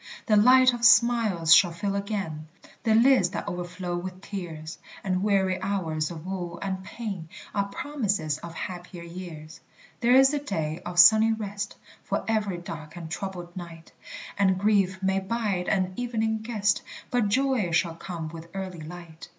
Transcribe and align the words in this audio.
The 0.25 0.35
light 0.35 0.73
of 0.73 0.83
smiles 0.83 1.53
shall 1.53 1.71
fill 1.71 1.95
again 1.95 2.47
The 2.81 2.95
lids 2.95 3.29
that 3.29 3.47
overflow 3.47 3.95
with 3.95 4.19
tears; 4.21 4.79
And 5.03 5.21
weary 5.21 5.61
hours 5.61 6.09
of 6.09 6.25
woe 6.25 6.57
and 6.59 6.83
pain 6.83 7.29
Are 7.53 7.67
promises 7.67 8.39
of 8.39 8.55
happier 8.55 9.03
years. 9.03 9.61
There 9.99 10.15
is 10.15 10.33
a 10.33 10.39
day 10.39 10.81
of 10.87 10.97
sunny 10.97 11.31
rest 11.33 11.75
For 12.03 12.25
every 12.27 12.57
dark 12.57 12.95
and 12.95 13.11
troubled 13.11 13.55
night; 13.55 13.91
And 14.39 14.57
grief 14.57 15.03
may 15.03 15.19
bide 15.19 15.67
an 15.67 15.93
evening 15.95 16.39
guest, 16.39 16.81
But 17.11 17.29
joy 17.29 17.69
shall 17.69 17.93
come 17.93 18.29
with 18.29 18.49
early 18.55 18.81
light. 18.81 19.29